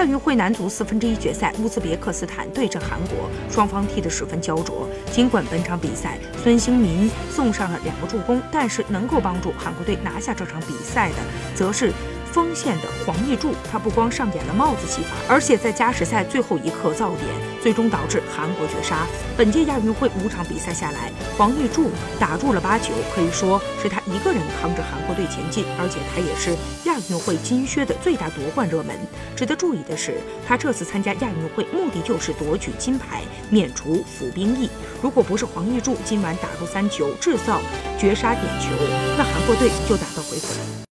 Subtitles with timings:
[0.00, 4.88] 亚运会男足四分之一决赛，乌兹别克斯坦对阵韩国，双方踢得十分焦灼。
[5.12, 11.16] 尽管本场比赛孙兴民送上了两个助攻，但是能够帮助韩国队拿下这场比赛的，
[11.54, 11.92] 则是。
[12.32, 17.26] 锋线的黄义柱，他不光上演了帽子戏法，而且在加时赛最后一刻造点，
[17.62, 19.06] 最终导致韩国绝杀。
[19.36, 26.56] 本届亚运会五场比赛下来，黄义柱打入了八球，可以说是他一个人扛着韩国队前进，而且他也是
[26.88, 28.96] 亚运会金靴的最大夺冠热门。
[29.34, 34.70] 值得注意的是，他这次参加亚运会目的就是夺取金牌，免除服兵役。
[35.02, 37.60] 如果不是黄义柱今晚打入三球，制造
[37.98, 38.68] 绝杀点球，
[39.18, 40.86] 那韩国队就打道回府了。